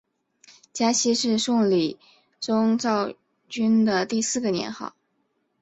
[0.73, 1.99] 嘉熙是宋理
[2.39, 3.13] 宗赵
[3.47, 4.95] 昀的第四个年号。